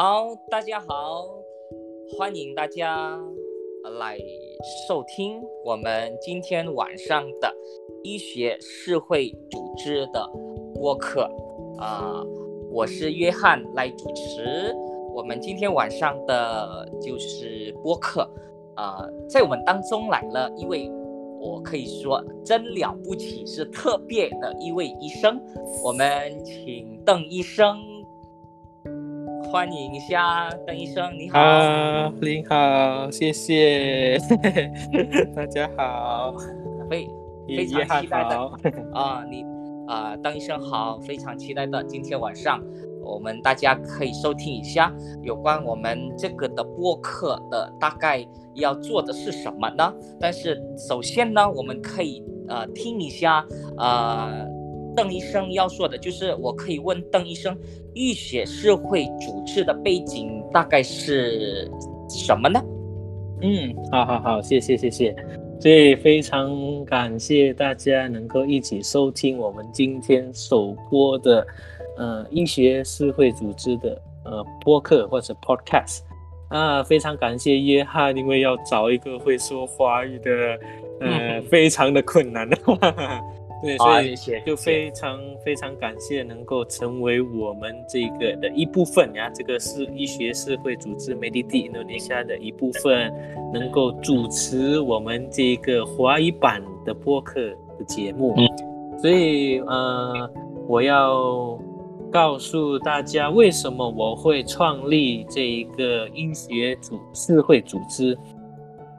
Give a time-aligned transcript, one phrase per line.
[0.00, 1.26] 好，大家好，
[2.16, 3.18] 欢迎大家
[3.98, 4.16] 来
[4.86, 7.52] 收听我们今天晚上的
[8.04, 10.24] 医学社会组织的
[10.72, 11.28] 播客
[11.78, 12.22] 啊，
[12.70, 14.72] 我是约翰来主持
[15.16, 18.22] 我们今天晚上的就是播客
[18.76, 20.88] 啊，在我们当中来了一位。
[21.40, 25.40] 我可以说真了不起，是特别的一位医生。
[25.84, 27.78] 我们请邓医生
[29.50, 31.38] 欢迎一下，邓医生你好。
[31.38, 34.18] 啊，您好，谢谢，
[35.34, 36.34] 大家好，
[36.90, 37.08] 非
[37.48, 38.36] 非常期待的
[38.92, 39.42] 啊，你
[39.86, 42.62] 啊，邓医生好，非常期待的今天晚上。
[43.02, 49.94] 我们大家可以收听一下有关我们这个的播客的大概要做的是什么呢？
[50.20, 53.42] 但是首先呢，我们可以呃听一下
[53.78, 54.46] 呃
[54.98, 57.56] 邓医生要说的，就是我可以问邓医生，
[57.94, 61.70] 浴血社会组织的背景大概是
[62.08, 62.60] 什么呢？
[63.42, 65.14] 嗯，好好好，谢谢谢谢，
[65.60, 71.46] 所以非常感谢大家能够一起收听我们今天首播的。
[71.96, 76.00] 呃，医学社会组织的呃播客或者 podcast
[76.48, 80.30] 啊，非常感谢约翰，因为要找一个会说华语的，
[81.00, 82.48] 呃，非常的困难。
[83.62, 84.14] 对，所以
[84.46, 93.12] 就非常非常感谢能够成为我们这个的一部分呀，这个是医学社会组织 Mediti Indonesia 的一部分，
[93.52, 98.36] 能够主持我们这个华语版的播客的节目。
[99.00, 100.30] 所以呃，
[100.66, 101.58] 我要。
[102.10, 108.16] 告诉大家为什么我会创立这一个医学组社会组织。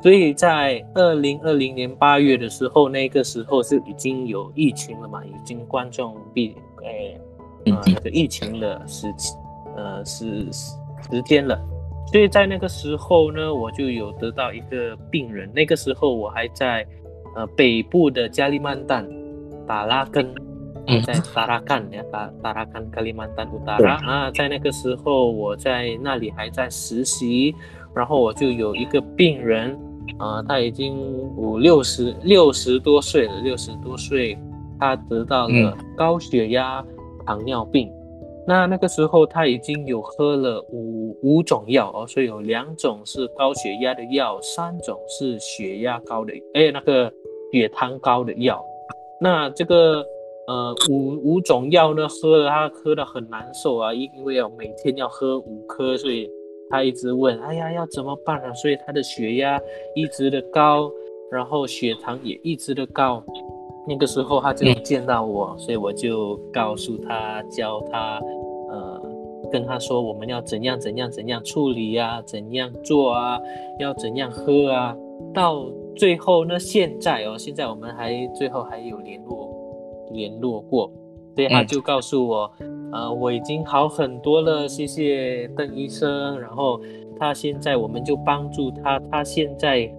[0.01, 7.19] 所以在二零二零年八月的时候，那个时候是已经有疫情了嘛，已经冠状病诶
[7.71, 9.33] 啊那个疫情的时期
[9.75, 11.59] 呃是时间了。
[12.11, 15.51] 所以在那个时候呢，我就有得到一个病人。
[15.53, 16.85] 那个时候我还在
[17.35, 19.07] 呃北部的加利曼丹
[19.67, 20.33] 打拉根。
[21.05, 27.53] 在达拉干，达达拉干格里曼丹乌达拉啊，在那个时候，我在那里还在实习，
[27.93, 29.77] 然后我就有一个病人
[30.17, 30.97] 啊，他已经
[31.37, 34.37] 五六十六十多岁了，六十多岁，
[34.79, 36.83] 他得到了高血压、
[37.25, 37.91] 糖尿病。
[38.47, 47.11] 那那个时候他已经有喝了五五种药哦，所以有两种是高血压的药，三种是血压高的，哎，那个
[47.51, 48.63] 血糖高的药。
[49.21, 50.05] 那这个。
[50.47, 56.27] 呃，五五种药呢，喝了他喝的很难受啊，因因为要每天要喝五颗，所以
[56.69, 58.53] 他一直问，哎呀，要怎么办啊？
[58.53, 59.59] 所以他的血压
[59.95, 60.91] 一直的高，
[61.31, 63.23] 然后血糖也一直的高。
[63.87, 68.19] 那个时候他就见到我，所以我就告诉他，教他，
[68.69, 69.01] 呃，
[69.51, 73.39] 跟他说我们要怎样怎样怎样处理啊，怎样做啊，
[73.79, 74.95] 要怎样喝啊。
[75.33, 75.65] 到
[75.95, 79.49] 最后呢，现在哦，现在我们还最后还有联络。
[80.11, 80.91] 联络过，
[81.35, 82.51] 所以他就告诉我，
[82.91, 86.39] 呃，我已经好很多了，谢谢邓医生。
[86.39, 86.79] 然后
[87.19, 89.89] 他现在，我们就帮助他，他现在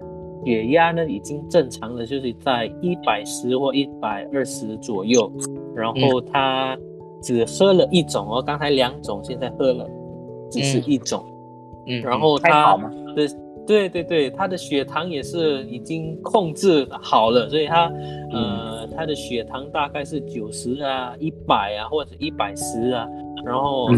[0.45, 5.31] 血压呢已经正常了，就是在一百十或一百二十左右。
[5.75, 6.77] 然后他
[7.21, 9.89] 只喝了一种哦，刚才两种，现在喝了
[10.49, 11.23] 只是一种。
[11.87, 12.77] 嗯，然后他
[13.15, 13.27] 的。
[13.71, 17.91] 对对对，他的血糖也是已经控制好了，所以他
[18.31, 23.07] 呃，他的血糖大概是九十啊、一百啊或者一百十啊。
[23.45, 23.89] 然后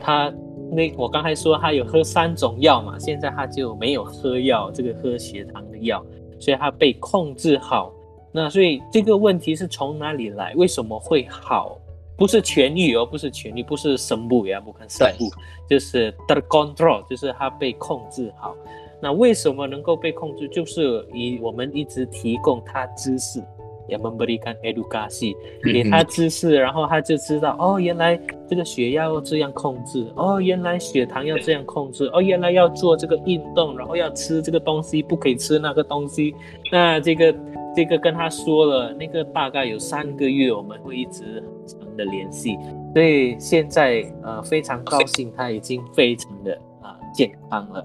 [0.00, 0.32] 他
[0.72, 6.04] 那我刚才说他有喝三种药嘛，现在他就没有喝药，这个喝血糖的药，
[6.38, 7.92] 所以他被控制好。
[8.32, 10.54] 那所以这个问题是从哪里来？
[10.54, 11.76] 为什么会好？
[12.16, 15.30] 不是痊愈哦，不是痊愈，不是生不呀，不看生不，
[15.68, 18.54] 就是 the control，就是他被控制好。
[19.02, 20.48] 那为什么能够被控制？
[20.48, 23.42] 就是以我们一直提供他知识，
[23.88, 36.34] 也 memberikan edukasi，给他知识，然后他就知道哦，原来这个血压要这样控制，哦，原来血糖要这样控制，哦，原来要做这个运动，然后要吃这个东西，不可以吃那个东西。
[36.70, 37.34] 那这个
[37.74, 42.56] 这个跟他说了，那个大概有三个月，我们会一直长的联系。
[42.92, 47.84] 所以现在呃非常高兴，他已经非常的啊健康了。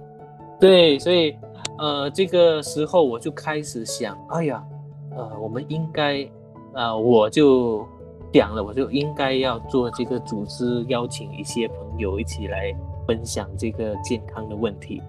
[0.60, 1.36] 对，所以，
[1.78, 4.64] 呃，这个时候我就开始想，哎呀，
[5.16, 6.28] 呃，我们应该，
[6.74, 7.86] 啊，我就
[8.32, 12.74] 讲了，我就应该要做这个组织，邀请一些朋友一起来
[13.08, 15.02] 分享这个健康的问题。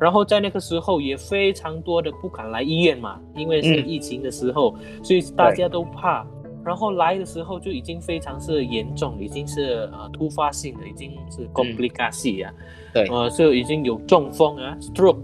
[0.00, 6.26] 然后在那个时候也非常多的不敢来医院嘛，因为是疫情的时候，所以大家都怕。
[6.64, 12.52] 然后来的时候就已经非常是严重，已经是呃突发性的，已经是 complicasi 啊，
[12.94, 15.18] 对，呃就已经有中风啊，stroke，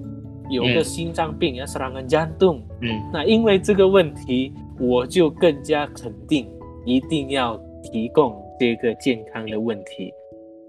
[0.51, 2.61] 有个心脏病啊，serangan jantung。
[2.81, 3.01] 嗯。
[3.13, 6.49] 那因为这个问题，我就更加肯定
[6.85, 10.13] 一定要提供这个健康的问题，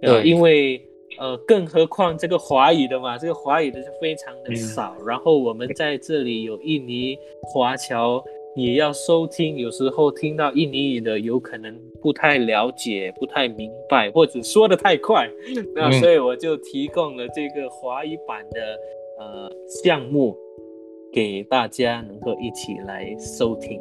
[0.02, 0.30] 呃，对。
[0.30, 0.82] 因为
[1.18, 4.56] 呃，更何况这个华语的嘛，这个华语的是非常的嗯。
[4.56, 8.24] 少，然后我们在这里有印尼华侨
[8.56, 15.30] 也要收听，有时候听到印尼语的，有可能不太了解、不太明白，或者说的太快，
[15.76, 18.62] 那嗯所以我就提供了这个华语版的
[19.20, 19.52] 呃
[19.84, 20.36] 项目
[21.14, 23.80] 给大家能够一起来收听，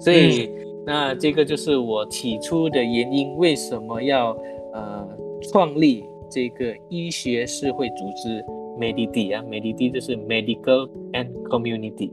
[0.00, 0.50] 所以、
[0.86, 4.30] 那这个就是我起初的原因，为什么要
[4.72, 5.08] 呃
[5.50, 8.42] 创立这个医学社会组织
[8.78, 12.12] MEDD 啊，MEDD 就是 Medical and Community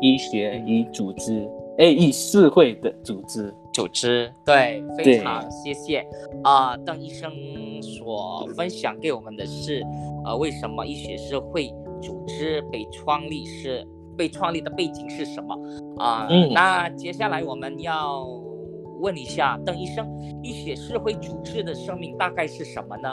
[0.00, 1.48] 医学与组织，
[1.78, 3.54] 哎，与社会的组织。
[3.72, 6.06] 组织，对，非常谢谢。
[6.44, 7.32] 啊、邓医生
[7.80, 9.82] 所分享给我们的是，
[10.26, 11.72] 呃，为什么医学社会
[12.02, 13.82] 组织被创立是
[14.14, 15.56] 被创立的背景是什么？
[15.96, 16.52] 啊、嗯。
[16.52, 18.26] 那接下来我们要
[19.00, 20.06] 问一下邓医生，
[20.42, 23.08] 医学社会组织的生命大概是什么呢？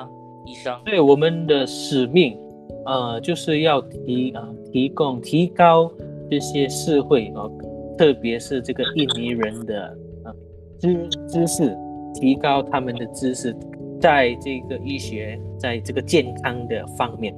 [0.46, 2.38] 医生，对我们的使命，
[2.86, 5.90] 呃，就是要提啊、提供提高
[6.30, 7.52] 这些社会哦，
[7.98, 9.86] 特别是这个印尼人的
[10.24, 10.32] 啊
[10.80, 11.76] 知知识，
[12.14, 13.56] 提高他们的知识，
[14.00, 17.36] 在这个医学，在这个健康的方面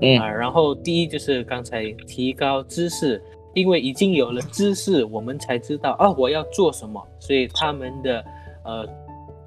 [0.00, 0.18] 嗯。
[0.18, 3.22] 啊、然后第一就是刚才提高知识，
[3.54, 8.24] 因为已经有了知识，我们才知道啊我要做什么，所以他们的
[8.64, 8.86] 呃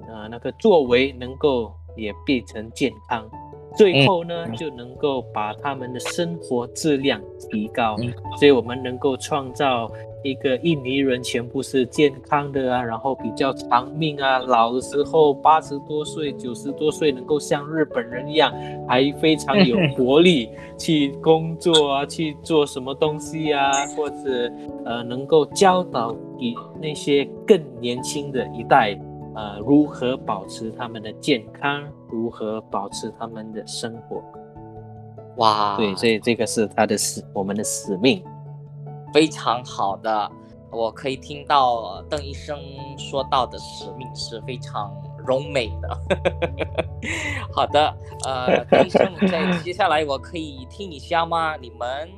[0.08, 3.28] 呃那个作为能够也变成健康，
[3.76, 7.20] 最后呢、嗯就能够把他们的生活质量
[7.50, 9.90] 提高，嗯所以我们能够创造
[10.22, 18.52] 一个印尼人全部是健康的啊，然后比较长命啊，老的时候八十多岁、九十多岁能够像日本人一样，
[18.88, 20.48] 还非常有活力
[20.78, 24.50] 去工作啊，去做什么东西啊，或者
[24.84, 28.98] 呃能够教导给那些更年轻的一代。
[29.36, 34.22] 呃，如何保持他们的健康，如何保持他们的生活？
[35.36, 38.24] 哇，对，所以这个是他的使，我们的使命。
[39.12, 40.30] 非常好的，
[40.70, 42.58] 我可以听到邓医生
[42.96, 44.90] 说到的使命是非常
[45.26, 45.98] 柔美的。
[47.52, 47.94] 好的，
[48.24, 51.56] 呃， 邓医生，在接下来我可以听一下吗？
[51.56, 52.08] 你们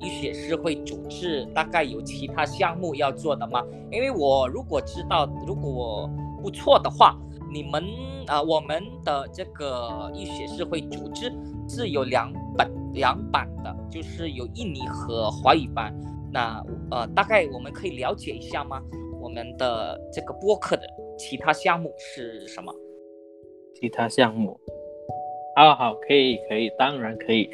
[0.00, 3.62] 医学社会组织大概有其他项目要做的吗？
[3.92, 6.10] 因为我如果知道，如果我
[6.44, 7.18] 不错的话，
[7.50, 7.82] 你们
[8.26, 11.32] 啊、我们的这个医学社会组织
[11.66, 15.94] 是有两本两版的，就是有印尼和华语版。
[16.30, 18.82] 那呃，大概我们可以了解一下吗？
[19.22, 20.82] 我们的这个播客的
[21.18, 22.70] 其他项目是什么？
[23.74, 24.60] 其他项目。
[25.56, 27.48] 好好，可以，可以，当然可以。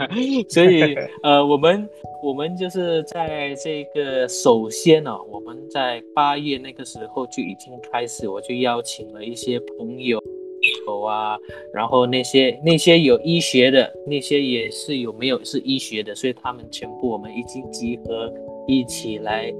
[0.48, 1.88] 所以，呃，我们
[2.22, 10.22] 我们就是在这个首先呢、我们在八月那个时候就已经开始，我就邀请了一些朋友
[10.86, 11.38] 有啊，
[11.72, 18.30] 然后那些那些有医学的，那些也是有没有是医学的，所以他们全部我们已经集合
[18.66, 19.50] 一起来，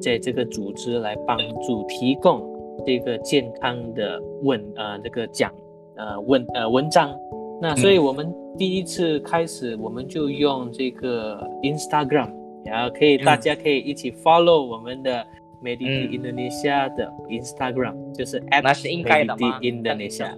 [0.00, 2.40] 在这个组织来帮助提供
[2.86, 5.52] 这个健康的问呃这个讲
[5.96, 7.14] 呃文呃文章。
[7.60, 12.30] 那所以我们第一次开始，我们就用这个 Instagram，
[12.64, 15.24] 然后可以大家可以一起 follow 我们的
[15.62, 16.12] Mediti 嗯。
[16.12, 20.28] Indonesia 的 Instagram，就是那是应该的吗？Mediti Indonesia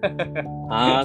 [0.70, 1.04] 啊，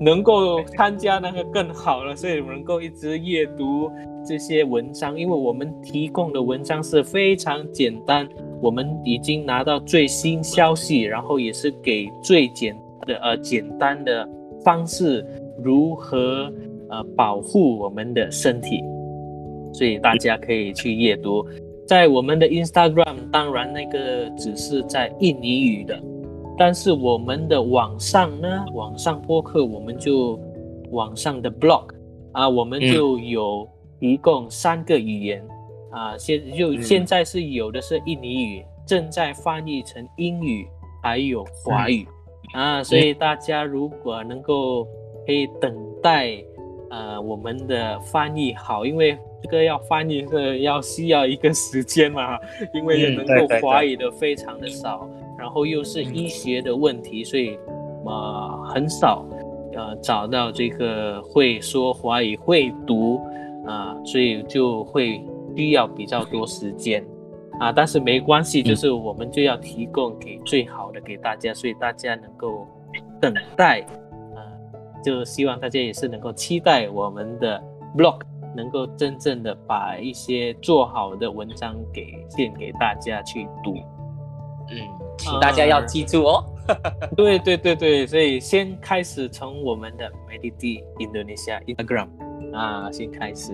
[0.00, 3.90] 能够参加那个更好了，所以能够一直阅读
[4.24, 8.28] 这些文章，因为我们提供的文章是非常简单，
[8.62, 12.76] 我们已经拿到最新消息，然后也是给最简
[13.08, 14.28] 的呃简单的
[14.64, 15.26] 方式
[15.64, 16.52] 如何
[16.88, 18.84] 呃保护我们的身体，
[19.72, 21.44] 所以大家可以去阅读。
[21.86, 26.00] 在我们的 Instagram，当然那个只是在印尼语的，
[26.56, 30.38] 但是我们的网上呢，网上播客我们就
[30.90, 31.88] 网上的 blog
[32.32, 33.66] 啊，我们嗯就有
[34.00, 35.42] 一共三个语言。
[35.90, 36.82] 啊，现就嗯。
[36.82, 40.68] 现在是有的是印尼语，正在翻译成英语，
[41.02, 42.06] 还有华语、
[42.52, 44.84] 啊，所以大家如果能够
[45.26, 46.36] 可以等待
[46.90, 52.38] 呃我们的翻译好，因为这个要翻译是要需要一个时间嘛，
[52.74, 57.58] 因为嗯能够华语的非常的少，然后又是医学的问题，所以
[58.04, 59.24] 呃很少
[59.74, 63.20] 呃找到这个会说华语会读
[63.66, 65.22] 啊、所以就会
[65.54, 67.04] 需要比较多时间
[67.58, 72.66] 啊，但是没关系，就是我们就要提供给最好的给大家，所以大家能够
[73.20, 73.80] 等待，
[74.34, 74.38] 啊，
[75.02, 77.60] 就希望大家也是能够期待我们的
[77.96, 78.20] blog
[78.54, 83.74] 能够真正的把一些做好的文章给献给大家去读。
[84.70, 84.76] 嗯，
[85.16, 86.44] 请大家要记住哦。
[87.16, 92.08] 对对对对，所以先开始从我们的 Mediti Indonesia Instagram
[92.54, 93.52] 啊，先开始。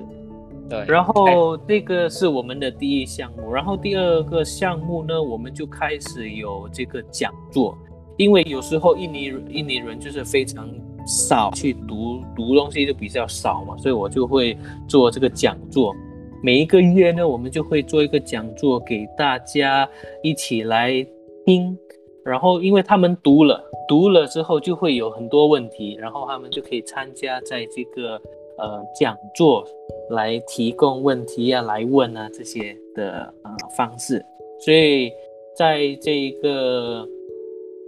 [0.69, 7.77] 对，然后这个是我们的第一项目，然后第二个项目呢，我们就开始有这个讲座，
[8.17, 10.67] 因为有时候印尼印尼人就是非常
[11.07, 14.57] 少去读读东西就比较少嘛，所以我就会
[14.89, 15.95] 做这个讲座。
[16.43, 19.87] 每一个月呢，我们就会做一个讲座给大家
[20.23, 21.07] 一起来
[21.45, 21.77] 听，
[22.25, 28.19] 然后因为他们读了读了之后就会有很多问题，然后他们就可以参加在这个。
[28.59, 29.65] 呃，讲座
[30.11, 34.25] 来提供问题啊，来问啊这些的呃方式，
[34.61, 35.11] 所以
[35.57, 37.07] 在这一个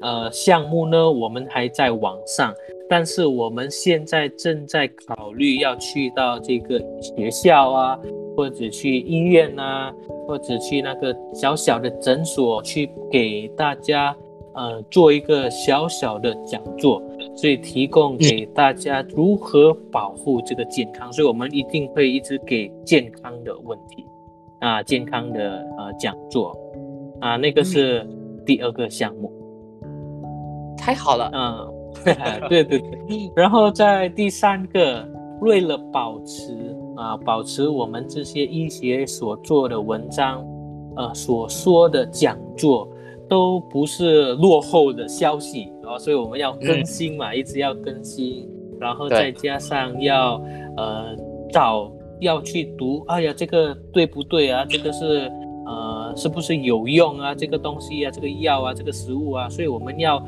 [0.00, 2.54] 呃项目呢，我们还在网上，
[2.88, 7.98] 但是我们现在正在考虑要去到这个学校啊，
[8.36, 9.94] 或者去医院啊，
[10.26, 14.16] 或者去那个小小的诊所去给大家。
[14.58, 17.02] 呃，做一个小小的讲座，
[17.36, 24.04] 所以提供给大家如何保护这个健康，所以我们一定会一直给健康的问题
[24.60, 26.58] 啊，健康的呃讲座
[27.20, 28.08] 啊，那个是
[28.46, 29.30] 第二个项目，
[30.78, 31.68] 太好了，嗯，
[32.48, 35.06] 对对对，然后在第三个，
[35.42, 40.42] 为了保持啊，保持我们这些医学所做的文章，
[40.96, 42.88] 呃，所说的讲座。
[43.28, 48.48] 都不是落后的消息啊，所以我们要更新嘛，一直要更新，
[48.80, 50.42] 然后再加上要
[50.76, 51.16] 呃
[51.52, 51.90] 找
[52.20, 54.66] 要去读，哎呀，这个对不对啊？
[54.68, 55.30] 这个是
[55.66, 57.34] 呃是不是有用啊？
[57.34, 60.20] 这个东西啊，这个药啊，这个食物啊，所以我们要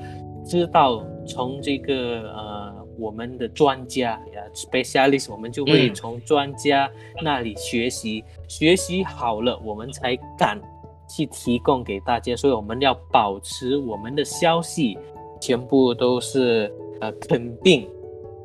[0.45, 6.91] 知道从这个呃我们的专家呀，specialist，我们就会从专家
[7.23, 10.61] 那里学习，学习好了，我们才敢。
[11.11, 14.99] 去提供给大家，所以我们要保持我们的消息
[15.41, 17.89] 全部都是呃肯定，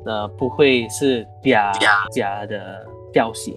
[0.04, 1.72] 呃不会是假
[2.12, 3.56] 假的消息。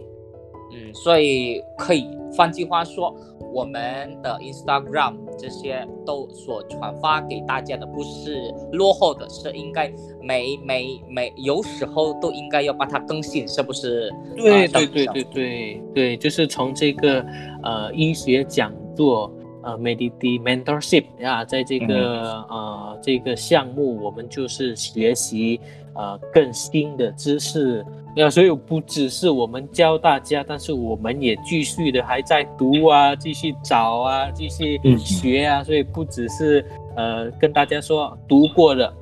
[0.74, 3.16] 嗯，所以可以换句话说，
[3.54, 9.92] 我们的 Instagram 这些都所传发给大家的不是落后的，是应该
[10.22, 14.12] 每每每有时候都应该要把它更新，是不是？
[14.36, 17.26] 对对对对对对，就是从这个
[17.64, 18.72] 呃医学讲。
[18.98, 19.32] 做
[19.68, 25.60] 呃 Mediti Mentorship 啊，在这个呃这个项目，我们就是学习
[25.94, 27.86] 呃更新的知识。
[28.16, 35.62] 那所以不只是我们教大家，但是我们也继续的还在读啊，继续找啊，继续学啊。
[35.66, 38.94] 所以不只是呃跟大家说读过了。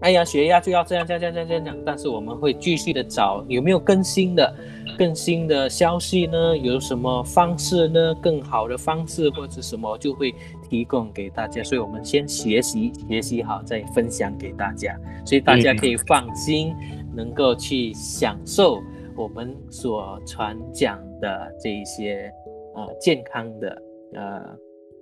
[0.00, 4.54] 哎呀，血压就要这样这样这样这样这样，但是我们会继续的找有没有更新的、
[4.98, 6.56] 更新的消息呢？
[6.56, 8.14] 有什么方式呢？
[8.20, 10.34] 更好的方式或者什么就会
[10.68, 11.62] 提供给大家。
[11.62, 16.74] 所以我们先学习学习好，再分享给大家，所以大家可以放心，
[17.14, 18.82] 能够去享受
[19.16, 22.30] 我们所传讲的这一些
[22.74, 23.82] 呃健康的
[24.14, 24.42] 呃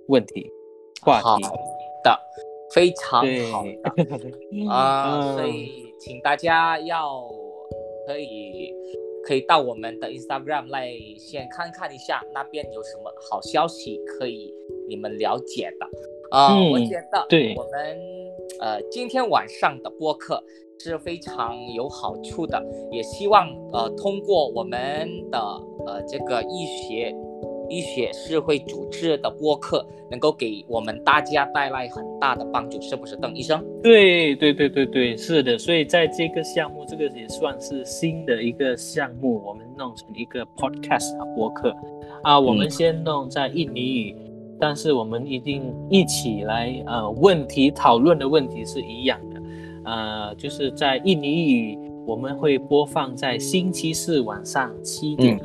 [0.07, 0.49] 问题
[1.01, 1.43] 话题
[2.05, 2.19] 的。
[2.75, 7.23] 非常好的 啊，所以请大家要
[8.07, 8.73] 可以
[9.25, 14.53] 可以到我们的 Instagram 来先看看一下那边有什么好消息可以
[14.89, 15.87] 你们了解的
[16.31, 16.57] 啊。
[16.71, 17.99] 我觉得对我们
[18.61, 20.43] 呃今天晚上的播客
[20.79, 22.61] 是非常有好处的，
[22.91, 25.39] 也希望呃通过我们的
[25.87, 27.15] 呃这个医学。
[27.73, 33.65] 医学社会组织的播客能够给我们大家带来很大的帮助，是不是，邓医生？
[33.83, 35.57] 对对对对对，是的。
[35.57, 41.75] 所以在这个项目，这个也算是新的一个项目，我们弄成一个 podcast 播客
[42.23, 42.39] 啊。
[42.39, 44.17] 我们先弄在印尼语，
[44.61, 49.43] 但是我们一定一起来，呃，问题讨论的问题是一样的，
[49.85, 55.41] 呃，就是在印尼语，我们会播放在星期四晚上七点。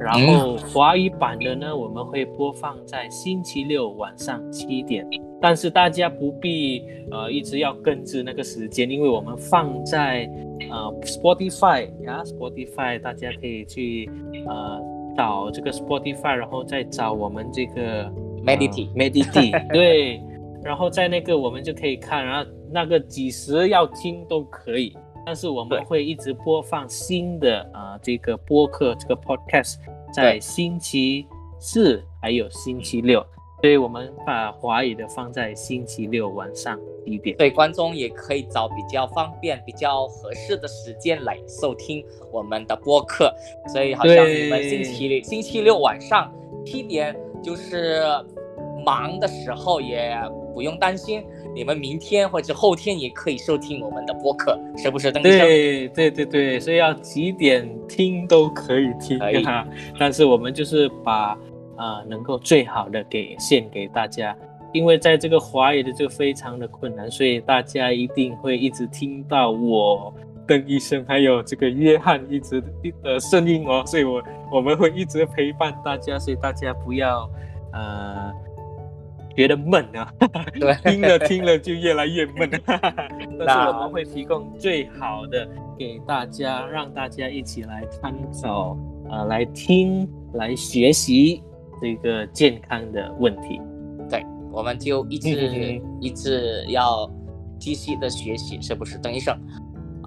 [0.00, 5.06] 然后华语版的呢，我们会播放在星期六晚上七点，
[5.40, 10.26] 但是大家不必呃一直要跟着那个时间，因为我们放在
[10.70, 14.10] 呃 Spotify 呀，Spotify 大家可以去
[14.46, 14.80] 呃
[15.14, 18.10] 找这个 Spotify，然后再找我们这个
[18.42, 20.18] Mediti Mediti 对，
[20.64, 24.96] 然后在那个我们就可以看，然后那个几时要听都可以。
[25.24, 29.76] 但是我们会一直播放新的啊这个播客这个 podcast，
[30.12, 31.26] 在星期
[31.58, 33.24] 四还有星期六，
[33.60, 37.36] 所以我们把华语的放在星期六晚上一点。
[37.36, 43.34] 对，观众也可以找比较方便、比较合适的时间来收听我们的播客。
[43.68, 46.32] 所以好像你们星期六星期六晚上
[46.64, 48.02] 七点就是
[48.84, 50.16] 忙的时候，也
[50.54, 51.24] 不用担心。
[51.54, 55.10] 你们明天或者后天也可以收听我们的播客，是不是？
[55.10, 59.66] 对对对对，所以要几点听都可以听哈。
[59.98, 61.36] 但是我们就是把
[61.76, 64.36] 啊能够最好的给献给大家，
[64.72, 70.14] 因为在这个华语的就非常的困难，所以大家一定会一直听到我
[70.46, 72.62] 邓医生还有这个约翰一直
[73.02, 77.28] 的声音哦，所以我我们会一直陪伴大家，所以大家不要
[77.72, 78.32] 呃。
[79.36, 80.12] 觉得闷啊，
[80.58, 82.50] 对，听了听了就越来越闷。
[82.66, 88.76] 但是我们会提供最好的给大家，让大家一起来参考，
[89.10, 91.42] 呃，来听，来学习
[91.80, 93.60] 这个健康的问题。
[94.08, 97.10] 对，我们就一直一直要
[97.58, 99.36] 继续的学习，是不是，邓医生？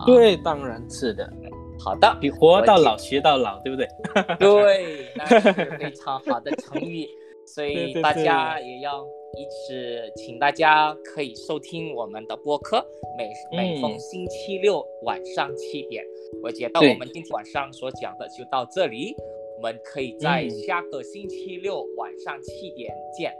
[0.05, 1.31] 对，当然是的。
[1.79, 3.87] 好的，比活到老学到老，对不对？
[4.37, 7.07] 对，那是非常好的成语。
[7.53, 9.05] 所以大家也要
[9.37, 12.83] 一直，请大家可以收听我们的播客，
[13.15, 16.03] 每每逢星期六晚上七点。
[16.41, 19.15] 我觉得我们今天晚上所讲的就到这里，
[19.57, 23.31] 我们可以在下个星期六晚上七点见。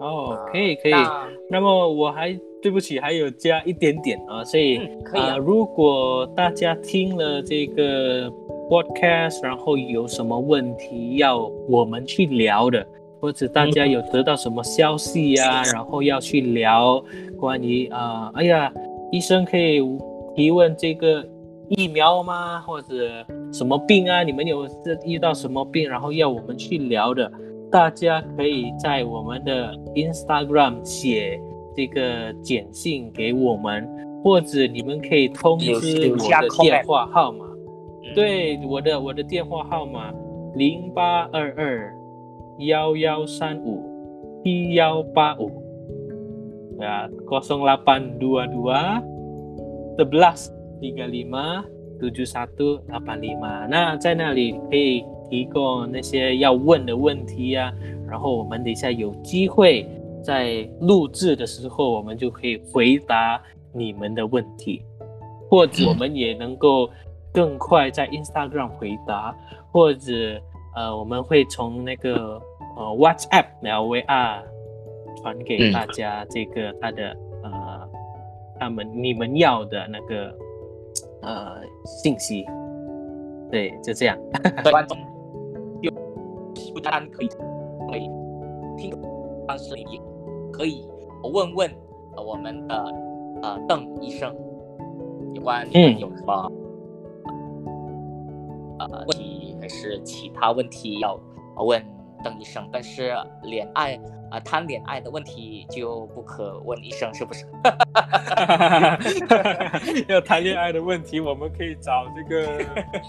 [0.00, 0.92] 哦，可以可以。
[1.50, 4.78] 那么我还对不起，还有加一点点啊，所以
[5.12, 8.30] 啊，如果大家听了这个
[8.70, 12.86] podcast，然后有什么问题要我们去聊的。
[13.20, 15.62] 或者大家有得到什么消息呀？
[15.72, 17.02] 然后要去聊
[17.38, 18.72] 关于啊，哎呀，
[19.10, 19.80] 医生可以
[20.36, 21.26] 提问这个
[21.68, 22.60] 疫苗吗？
[22.60, 24.22] 或者什么病啊？
[24.22, 24.66] 你们有
[25.04, 25.88] 遇到什么病？
[25.88, 27.30] 然后要我们去聊的，
[27.70, 31.40] 大家可以在我们的 Instagram 写
[31.76, 33.88] 这个简信给我们，
[34.22, 37.44] 或者你们可以通知我的电话号码。
[38.14, 40.12] 对，我的我的电话号码
[40.54, 41.94] 零八二二。
[42.58, 45.46] 幺幺三五七幺八五
[46.80, 49.00] 啊，kosong lapan dua dua
[49.96, 51.62] sebelas tiga lima
[52.00, 53.68] tujuh satu lapan lima。
[53.68, 57.72] 那在那里可以提供那些要问的问题呀，
[58.08, 59.86] 然后我们等一下有机会
[60.20, 63.40] 在录制的时候，我们就可以回答
[63.72, 64.82] 你们的问题，
[65.48, 66.90] 或者我们也能够
[67.32, 69.32] 更快在 Instagram 回答，
[69.70, 70.10] 或者。
[70.76, 72.40] 呃，我们会从那个
[72.78, 74.42] 呃 WhatsApp 然后 VR
[75.20, 77.88] 传给大家这个他的呃
[78.58, 80.32] 他们你们要的那个
[81.22, 82.46] 呃信息，
[83.50, 84.16] 对，就这样。
[84.70, 84.96] 观众
[85.82, 85.90] 就
[86.72, 87.28] 不单可以
[87.90, 88.08] 可以
[88.78, 88.96] 听，
[89.46, 90.00] 但是也
[90.52, 90.86] 可以
[91.24, 91.70] 问问
[92.16, 92.74] 我们的
[93.42, 94.32] 呃邓医生
[95.34, 96.52] 有关有什么
[98.78, 99.68] 呃问题还。
[99.70, 101.20] 是其他问题要
[101.58, 101.78] 问
[102.22, 103.98] 邓医生，但是恋爱
[104.30, 107.46] 啊谈恋爱的问题就不可问医生，是不是？
[110.08, 112.46] 要谈恋爱的问题，我们可以找这个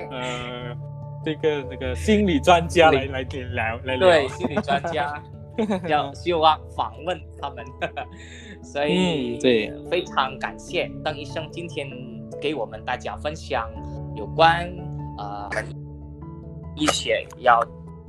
[0.09, 0.75] 呃
[1.23, 4.07] 这个这个心理专家来来聊来聊。
[4.07, 5.21] 对，心理专家
[5.87, 7.65] 要希望访问他们，
[8.63, 11.87] 所以对非常感谢邓医生今天
[12.41, 13.69] 给我们大家分享
[14.15, 14.71] 有关
[15.17, 15.49] 啊。
[16.75, 17.59] 医学要，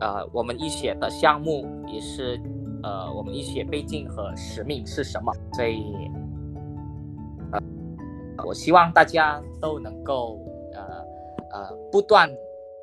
[0.01, 2.41] 呃，我们医学的项目也是，
[2.83, 5.33] 呃，我们医学背景和使命是什么？
[5.53, 5.85] 所以，
[7.53, 10.39] 呃，我希望大家都能够，
[10.73, 10.83] 呃，
[11.53, 12.31] 呃，不断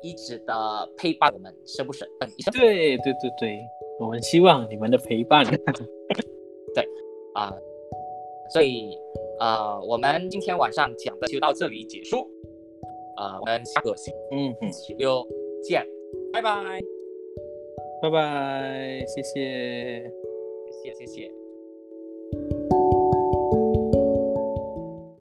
[0.02, 2.08] 一直的陪伴我们，是不是？
[2.52, 3.60] 对对对对，
[4.00, 5.44] 我们希望你们的陪伴。
[6.74, 6.88] 对，
[7.34, 7.52] 啊，
[8.52, 8.96] 所以，
[9.40, 12.30] 呃，我们今天晚上讲的就到这里结束，
[13.16, 14.14] 呃，我们下个星
[14.70, 15.26] 期六。
[15.60, 15.84] 见，
[16.32, 16.80] 拜拜，
[18.00, 20.02] 拜拜，谢谢，
[20.82, 21.37] 谢谢，谢谢。